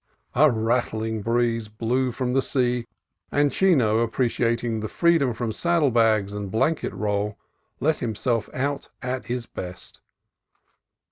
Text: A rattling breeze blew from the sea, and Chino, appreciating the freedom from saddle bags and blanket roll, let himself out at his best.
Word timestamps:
A 0.33 0.49
rattling 0.49 1.21
breeze 1.21 1.67
blew 1.67 2.11
from 2.11 2.33
the 2.33 2.41
sea, 2.41 2.87
and 3.31 3.51
Chino, 3.51 3.99
appreciating 3.99 4.79
the 4.79 4.87
freedom 4.87 5.31
from 5.35 5.51
saddle 5.51 5.91
bags 5.91 6.33
and 6.33 6.49
blanket 6.49 6.91
roll, 6.91 7.37
let 7.79 7.99
himself 7.99 8.49
out 8.51 8.89
at 9.03 9.25
his 9.25 9.45
best. 9.45 10.01